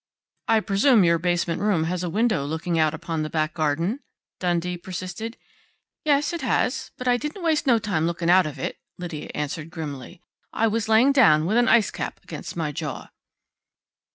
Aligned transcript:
"I 0.47 0.61
presume 0.61 1.03
your 1.03 1.19
basement 1.19 1.61
room 1.61 1.83
has 1.83 2.01
a 2.03 2.09
window 2.09 2.43
looking 2.43 2.79
out 2.79 2.95
upon 2.95 3.21
the 3.21 3.29
back 3.29 3.53
garden?" 3.53 3.99
Dundee 4.39 4.75
persisted. 4.79 5.37
"Yes, 6.03 6.33
it 6.33 6.41
has, 6.41 6.89
but 6.97 7.07
I 7.07 7.17
didn't 7.17 7.43
waste 7.43 7.67
no 7.67 7.77
time 7.77 8.07
looking 8.07 8.27
out 8.27 8.47
of 8.47 8.57
it," 8.57 8.79
Lydia 8.97 9.29
answered 9.35 9.69
grimly. 9.69 10.23
"I 10.51 10.65
was 10.65 10.89
laying 10.89 11.11
down, 11.11 11.45
with 11.45 11.57
an 11.57 11.67
ice 11.67 11.91
cap 11.91 12.19
against 12.23 12.55
my 12.57 12.71
jaw." 12.71 13.09